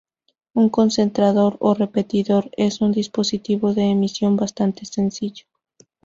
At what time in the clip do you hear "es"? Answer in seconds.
2.57-2.81